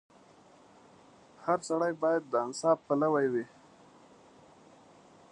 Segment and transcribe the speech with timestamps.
[1.45, 3.45] •هر سړی باید د انصاف پلوی وي.